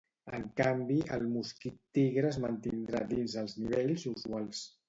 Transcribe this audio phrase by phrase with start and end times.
[0.35, 4.69] En canvi, el mosquit tigre es mantindrà dins els nivells usuals.